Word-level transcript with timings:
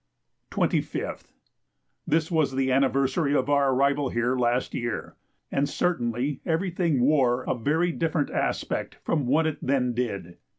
25th. 0.49 1.25
This 2.07 2.31
was 2.31 2.55
the 2.55 2.71
anniversary 2.71 3.35
of 3.35 3.51
our 3.51 3.71
arrival 3.71 4.09
here 4.09 4.35
last 4.35 4.73
year; 4.73 5.15
and 5.51 5.69
certainly 5.69 6.41
everything 6.43 7.01
wore 7.01 7.43
a 7.43 7.53
very 7.53 7.91
different 7.91 8.31
aspect 8.31 8.95
from 9.03 9.27
what 9.27 9.45
it 9.45 9.59
then 9.61 9.93
did. 9.93 10.37